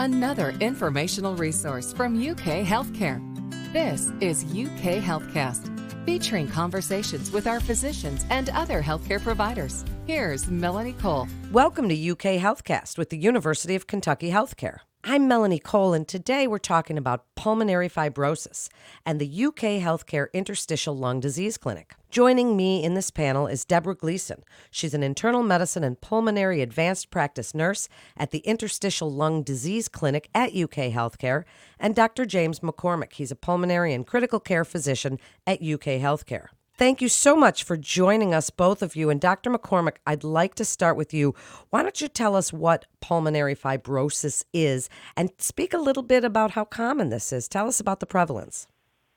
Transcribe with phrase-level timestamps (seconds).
[0.00, 3.20] another informational resource from UK Healthcare.
[3.70, 5.68] This is UK Healthcast,
[6.06, 9.84] featuring conversations with our physicians and other healthcare providers.
[10.06, 11.28] Here's Melanie Cole.
[11.52, 14.78] Welcome to UK Healthcast with the University of Kentucky Healthcare.
[15.02, 18.68] I'm Melanie Cole, and today we're talking about pulmonary fibrosis
[19.06, 21.94] and the UK Healthcare Interstitial Lung Disease Clinic.
[22.10, 24.44] Joining me in this panel is Deborah Gleason.
[24.70, 30.28] She's an internal medicine and pulmonary advanced practice nurse at the Interstitial Lung Disease Clinic
[30.34, 31.44] at UK Healthcare,
[31.78, 32.26] and Dr.
[32.26, 33.14] James McCormick.
[33.14, 36.48] He's a pulmonary and critical care physician at UK Healthcare.
[36.80, 39.10] Thank you so much for joining us, both of you.
[39.10, 39.50] And Dr.
[39.50, 41.34] McCormick, I'd like to start with you.
[41.68, 46.52] Why don't you tell us what pulmonary fibrosis is and speak a little bit about
[46.52, 47.48] how common this is?
[47.48, 48.66] Tell us about the prevalence.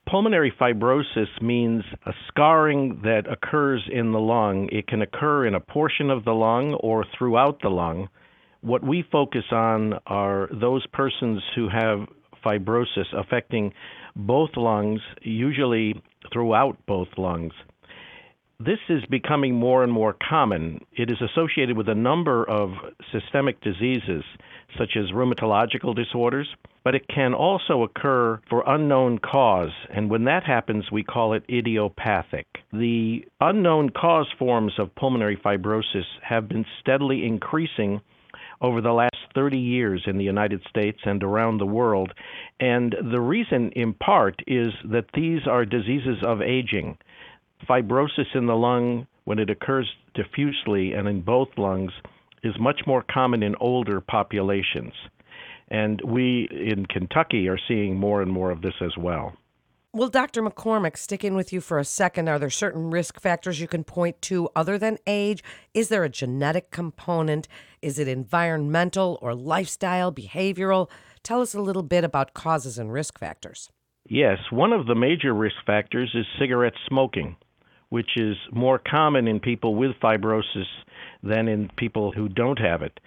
[0.05, 4.67] Pulmonary fibrosis means a scarring that occurs in the lung.
[4.69, 8.09] It can occur in a portion of the lung or throughout the lung.
[8.59, 12.09] What we focus on are those persons who have
[12.43, 13.73] fibrosis affecting
[14.15, 17.53] both lungs, usually throughout both lungs.
[18.59, 20.85] This is becoming more and more common.
[20.93, 22.69] It is associated with a number of
[23.11, 24.23] systemic diseases,
[24.77, 26.47] such as rheumatological disorders,
[26.83, 31.43] but it can also occur for unknown cause, and when that happens, we call it
[31.49, 32.45] idiopathic.
[32.71, 38.01] The unknown cause forms of pulmonary fibrosis have been steadily increasing
[38.61, 42.13] over the last 30 years in the United States and around the world.
[42.59, 46.97] And the reason, in part, is that these are diseases of aging.
[47.67, 51.91] Fibrosis in the lung, when it occurs diffusely and in both lungs,
[52.43, 54.93] is much more common in older populations.
[55.69, 59.33] And we in Kentucky are seeing more and more of this as well.
[59.95, 60.41] Well, Dr.
[60.41, 64.19] McCormick, sticking with you for a second, are there certain risk factors you can point
[64.23, 65.43] to other than age?
[65.75, 67.47] Is there a genetic component?
[67.79, 70.89] Is it environmental or lifestyle, behavioral?
[71.21, 73.69] Tell us a little bit about causes and risk factors.
[74.09, 77.35] Yes, one of the major risk factors is cigarette smoking,
[77.89, 80.65] which is more common in people with fibrosis
[81.21, 82.99] than in people who don't have it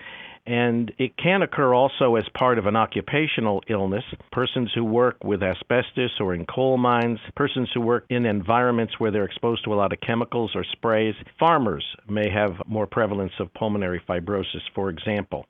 [0.46, 4.04] and it can occur also as part of an occupational illness.
[4.30, 9.10] Persons who work with asbestos or in coal mines, persons who work in environments where
[9.10, 11.14] they're exposed to a lot of chemicals or sprays.
[11.38, 15.46] Farmers may have more prevalence of pulmonary fibrosis, for example.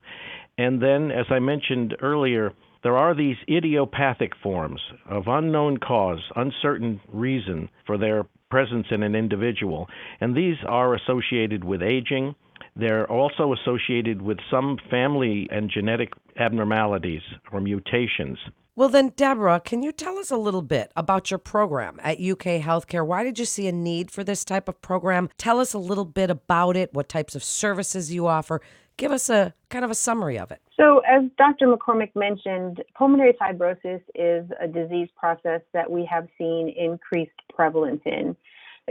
[0.59, 2.53] And then, as I mentioned earlier,
[2.83, 4.81] there are these idiopathic forms
[5.11, 9.89] of unknown cause, uncertain reason for their presence in an individual,
[10.21, 12.35] and these are associated with aging
[12.77, 17.23] they're also associated with some family and genetic abnormalities
[17.53, 18.39] or mutations.
[18.75, 22.61] Well, then, Deborah, can you tell us a little bit about your program at UK
[22.61, 23.07] Healthcare?
[23.07, 25.31] Why did you see a need for this type of program?
[25.39, 28.61] Tell us a little bit about it, what types of services you offer.
[28.99, 30.61] Give us a kind of a summary of it.
[30.77, 31.69] So, as Dr.
[31.69, 38.37] McCormick mentioned, pulmonary fibrosis is a disease process that we have seen increased prevalence in.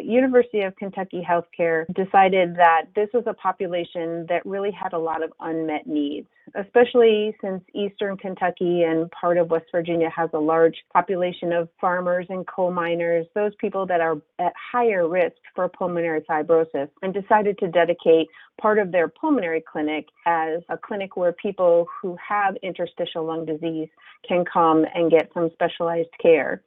[0.03, 5.23] University of Kentucky Healthcare decided that this was a population that really had a lot
[5.23, 10.75] of unmet needs, especially since Eastern Kentucky and part of West Virginia has a large
[10.91, 16.21] population of farmers and coal miners, those people that are at higher risk for pulmonary
[16.21, 18.27] fibrosis, and decided to dedicate
[18.59, 23.89] part of their pulmonary clinic as a clinic where people who have interstitial lung disease
[24.27, 26.61] can come and get some specialized care.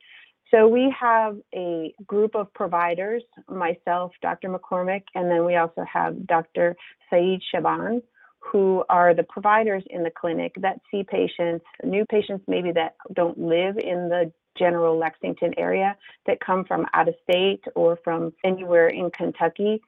[0.51, 4.49] So we have a group of providers, myself, Dr.
[4.49, 6.75] McCormick, and then we also have Dr.
[7.11, 8.03] Saeed Shaban,
[8.41, 13.39] who are the providers in the clinic that see patients, new patients maybe that don't
[13.39, 18.89] live in the general Lexington area, that come from out of state or from anywhere
[18.89, 19.83] in Kentucky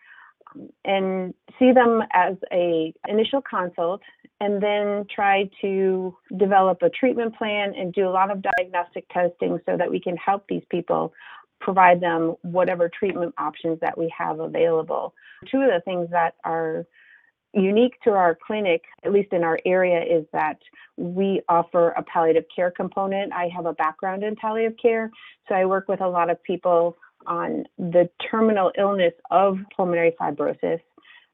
[0.84, 4.00] and see them as a initial consult
[4.40, 9.58] and then try to develop a treatment plan and do a lot of diagnostic testing
[9.66, 11.12] so that we can help these people
[11.60, 15.14] provide them whatever treatment options that we have available.
[15.50, 16.86] Two of the things that are
[17.52, 20.58] unique to our clinic, at least in our area, is that
[20.96, 23.32] we offer a palliative care component.
[23.32, 25.10] I have a background in palliative care,
[25.48, 26.96] so I work with a lot of people
[27.26, 30.80] on the terminal illness of pulmonary fibrosis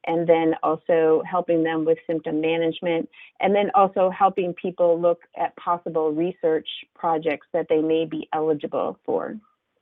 [0.05, 3.09] and then also helping them with symptom management
[3.41, 8.97] and then also helping people look at possible research projects that they may be eligible
[9.05, 9.35] for.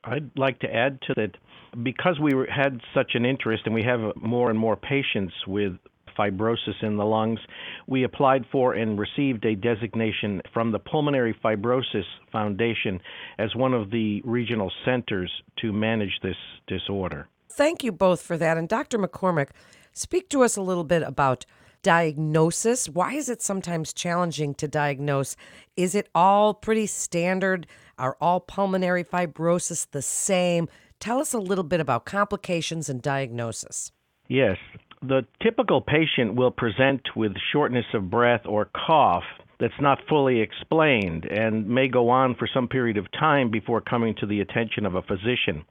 [0.04, 1.36] I'd like to add to that
[1.82, 5.72] because we had such an interest and we have more and more patients with
[6.18, 7.40] fibrosis in the lungs,
[7.86, 13.00] we applied for and received a designation from the Pulmonary Fibrosis Foundation
[13.38, 15.30] as one of the regional centers
[15.60, 16.36] to manage this
[16.66, 17.28] disorder.
[17.50, 18.56] Thank you both for that.
[18.56, 18.98] And Dr.
[18.98, 19.48] McCormick,
[19.92, 21.46] speak to us a little bit about
[21.86, 22.88] diagnosis?
[22.88, 25.36] Why is it sometimes challenging to diagnose?
[25.76, 27.66] Is it all pretty standard?
[27.96, 30.68] Are all pulmonary fibrosis the same?
[30.98, 33.92] Tell us a little bit about complications and diagnosis.
[34.28, 34.58] Yes.
[35.08, 39.22] The typical patient will present with shortness of breath or cough
[39.60, 44.16] that's not fully explained and may go on for some period of time before coming
[44.16, 45.64] to the attention of a physician.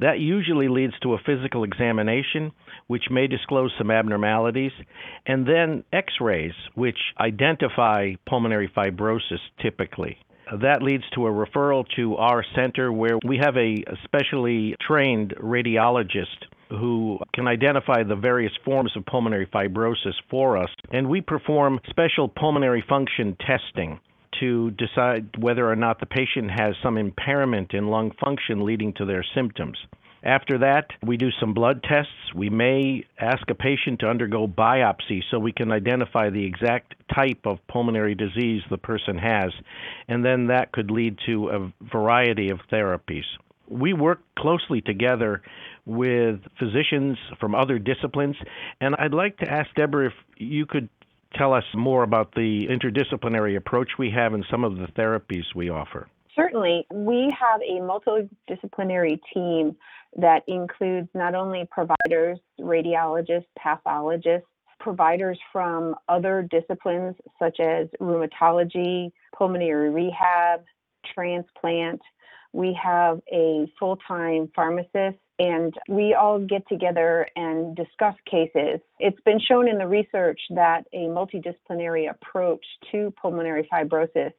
[0.00, 2.52] That usually leads to a physical examination,
[2.86, 4.72] which may disclose some abnormalities,
[5.24, 10.18] and then x rays, which identify pulmonary fibrosis typically.
[10.60, 16.44] That leads to a referral to our center where we have a specially trained radiologist
[16.78, 20.70] who can identify the various forms of pulmonary fibrosis for us.
[20.90, 24.00] And we perform special pulmonary function testing
[24.40, 29.04] to decide whether or not the patient has some impairment in lung function leading to
[29.04, 29.76] their symptoms.
[30.24, 32.12] After that, we do some blood tests.
[32.34, 37.40] We may ask a patient to undergo biopsy so we can identify the exact type
[37.44, 39.50] of pulmonary disease the person has,
[40.06, 43.24] and then that could lead to a variety of therapies.
[43.68, 45.42] We work closely together
[45.84, 48.36] with physicians from other disciplines,
[48.80, 50.88] and I'd like to ask Deborah if you could
[51.34, 55.70] tell us more about the interdisciplinary approach we have and some of the therapies we
[55.70, 56.08] offer.
[56.36, 56.86] Certainly.
[56.92, 59.76] We have a multidisciplinary team
[60.16, 64.46] that includes not only providers, radiologists, pathologists,
[64.80, 70.64] providers from other disciplines such as rheumatology, pulmonary rehab,
[71.14, 72.00] transplant.
[72.52, 78.80] We have a full time pharmacist and we all get together and discuss cases.
[78.98, 84.32] It's been shown in the research that a multidisciplinary approach to pulmonary fibrosis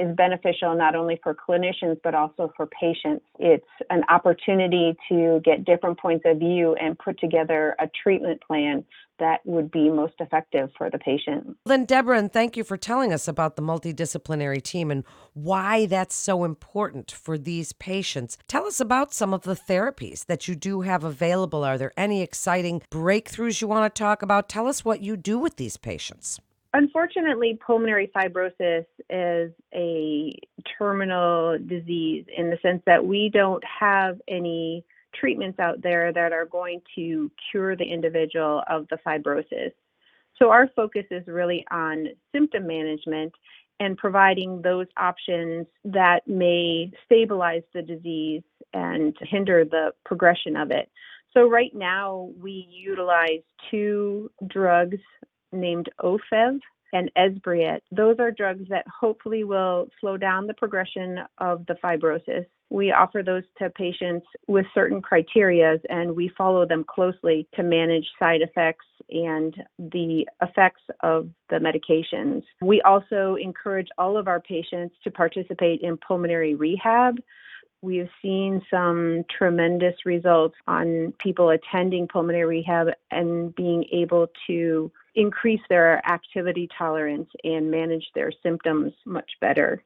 [0.00, 3.24] is beneficial not only for clinicians but also for patients.
[3.38, 8.84] It's an opportunity to get different points of view and put together a treatment plan
[9.20, 11.56] that would be most effective for the patient.
[11.66, 15.04] Then, Deborah, and thank you for telling us about the multidisciplinary team and
[15.34, 18.38] why that's so important for these patients.
[18.48, 21.64] Tell us about some of the therapies that you do have available.
[21.64, 24.48] Are there any exciting breakthroughs you want to talk about?
[24.48, 26.40] Tell us what you do with these patients.
[26.72, 30.32] Unfortunately, pulmonary fibrosis is a
[30.78, 36.46] terminal disease in the sense that we don't have any treatments out there that are
[36.46, 39.72] going to cure the individual of the fibrosis.
[40.38, 43.32] So, our focus is really on symptom management
[43.80, 50.88] and providing those options that may stabilize the disease and hinder the progression of it.
[51.34, 54.98] So, right now, we utilize two drugs
[55.52, 56.60] named Ofev
[56.92, 57.80] and Esbriet.
[57.92, 62.46] Those are drugs that hopefully will slow down the progression of the fibrosis.
[62.68, 68.06] We offer those to patients with certain criteria and we follow them closely to manage
[68.18, 72.44] side effects and the effects of the medications.
[72.62, 77.16] We also encourage all of our patients to participate in pulmonary rehab.
[77.82, 85.60] We've seen some tremendous results on people attending pulmonary rehab and being able to increase
[85.68, 89.82] their activity tolerance and manage their symptoms much better.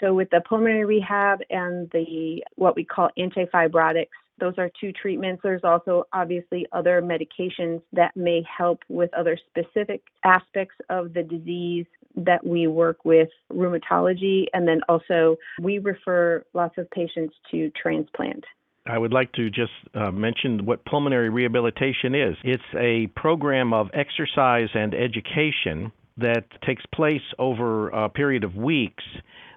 [0.00, 5.42] So with the pulmonary rehab and the what we call antifibrotics, those are two treatments.
[5.42, 11.86] There's also obviously other medications that may help with other specific aspects of the disease
[12.16, 18.44] that we work with rheumatology and then also we refer lots of patients to transplant.
[18.86, 22.36] I would like to just uh, mention what pulmonary rehabilitation is.
[22.44, 29.04] It's a program of exercise and education that takes place over a period of weeks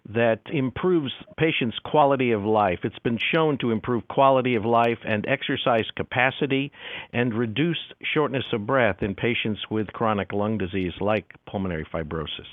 [0.10, 2.80] that improves patients' quality of life.
[2.84, 6.72] It's been shown to improve quality of life and exercise capacity
[7.12, 7.78] and reduce
[8.14, 12.48] shortness of breath in patients with chronic lung disease like pulmonary fibrosis.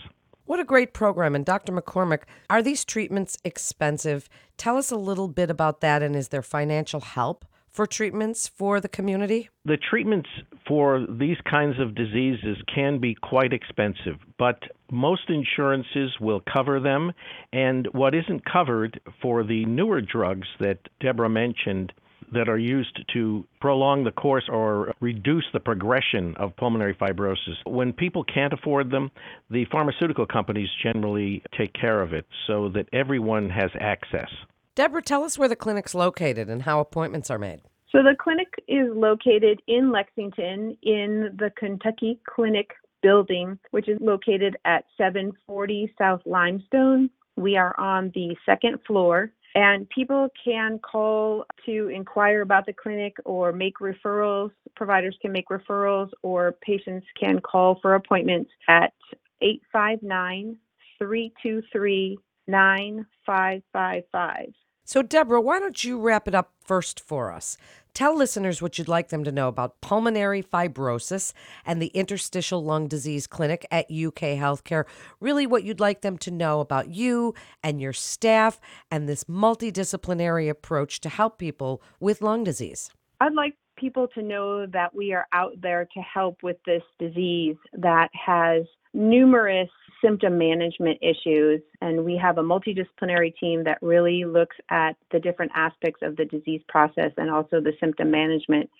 [0.47, 1.35] What a great program.
[1.35, 1.73] And Dr.
[1.73, 4.29] McCormick, are these treatments expensive?
[4.57, 7.45] Tell us a little bit about that and is there financial help?
[7.75, 9.51] for treatments for the community?
[9.65, 10.29] The treatments
[10.67, 17.13] for these kinds of diseases can be quite expensive, but most insurances will cover them.
[17.53, 21.93] And what isn't covered for the newer drugs that Deborah mentioned
[22.35, 27.57] that are used to prolong the course or reduce the progression of pulmonary fibrosis.
[27.65, 29.11] When people can't afford them,
[29.51, 34.29] the pharmaceutical companies generally take care of it so that everyone has access.
[34.75, 37.61] Deborah, tell us where the clinic's located and how appointments are made.
[37.91, 42.71] So the clinic is located in Lexington in the Kentucky Clinic
[43.03, 47.09] building, which is located at 740 South Limestone.
[47.37, 53.15] We are on the second floor And people can call to inquire about the clinic
[53.25, 54.51] or make referrals.
[54.75, 58.93] Providers can make referrals, or patients can call for appointments at
[59.41, 60.57] 859
[60.99, 64.47] 323 9555.
[64.87, 67.57] So, Deborah, why don't you wrap it up first for us?
[67.95, 71.33] Tell listeners what you'd like them to know about pulmonary fibrosis
[71.65, 74.83] and the interstitial lung disease clinic at UK Healthcare.
[75.21, 78.61] Really, what you'd like them to know about you and your staff
[78.91, 82.91] and this multidisciplinary approach to help people with lung disease.
[83.21, 87.57] I'd like people to know that we are out there to help with this disease
[87.75, 89.71] that has numerous
[90.03, 95.53] symptom management issues, and we have a multidisciplinary team that really looks at the different
[95.55, 98.71] aspects of the disease process and also the symptom management.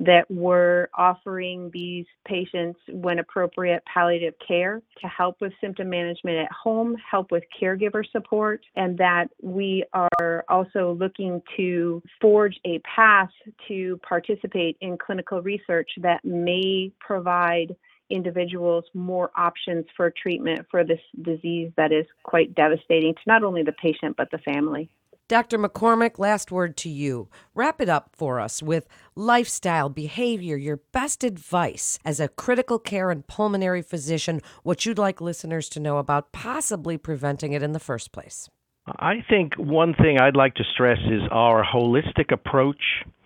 [0.00, 6.50] That we're offering these patients, when appropriate, palliative care to help with symptom management at
[6.50, 13.30] home, help with caregiver support, and that we are also looking to forge a path
[13.68, 17.76] to participate in clinical research that may provide
[18.10, 23.62] individuals more options for treatment for this disease that is quite devastating to not only
[23.62, 24.90] the patient but the family.
[25.28, 25.58] Dr.
[25.58, 27.28] McCormick, last word to you.
[27.54, 33.10] Wrap it up for us with lifestyle, behavior, your best advice as a critical care
[33.10, 37.80] and pulmonary physician, what you'd like listeners to know about possibly preventing it in the
[37.80, 38.50] first place.
[38.86, 42.82] I think one thing I'd like to stress is our holistic approach